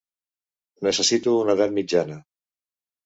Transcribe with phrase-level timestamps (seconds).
[0.87, 2.21] Necessito una edat mitjana.